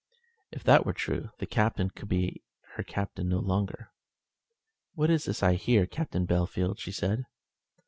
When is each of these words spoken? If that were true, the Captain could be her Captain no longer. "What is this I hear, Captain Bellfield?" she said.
If 0.51 0.63
that 0.63 0.83
were 0.83 0.93
true, 0.93 1.29
the 1.37 1.45
Captain 1.45 1.91
could 1.91 2.09
be 2.09 2.41
her 2.73 2.81
Captain 2.83 3.29
no 3.29 3.37
longer. 3.37 3.91
"What 4.95 5.11
is 5.11 5.25
this 5.25 5.43
I 5.43 5.53
hear, 5.53 5.85
Captain 5.85 6.25
Bellfield?" 6.25 6.79
she 6.79 6.91
said. 6.91 7.25